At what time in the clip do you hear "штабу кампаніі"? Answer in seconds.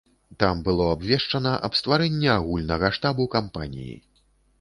2.97-3.95